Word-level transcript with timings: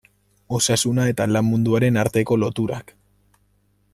Osasuna 0.59 1.05
eta 1.11 1.27
lan 1.35 1.47
munduaren 1.49 2.01
arteko 2.05 2.39
loturak. 2.45 2.95